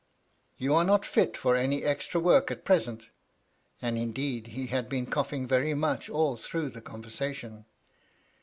"You 0.57 0.73
are 0.73 0.83
not 0.83 1.05
fit 1.05 1.37
for 1.37 1.55
any 1.55 1.83
extra 1.83 2.19
work 2.19 2.49
at 2.49 2.65
present," 2.65 3.11
(and 3.83 3.99
indeed 3.99 4.47
he 4.47 4.65
had 4.65 4.89
been 4.89 5.05
coughing 5.05 5.47
very 5.47 5.75
much 5.75 6.09
all 6.09 6.37
through 6.37 6.69
the 6.69 6.81
conversation). 6.81 7.65